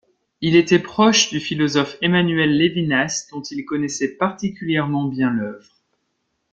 Il 0.41 0.55
était 0.55 0.79
proche 0.79 1.29
du 1.29 1.39
philosophe 1.39 1.95
Emmanuel 2.01 2.57
Levinas 2.57 3.27
dont 3.31 3.43
il 3.43 3.63
connaissait 3.65 4.15
particulièrement 4.15 5.03
bien 5.05 5.29
l'œuvre. 5.29 5.77